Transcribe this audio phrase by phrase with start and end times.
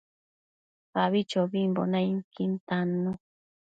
[1.03, 3.11] Abichobimbo nainquin tannu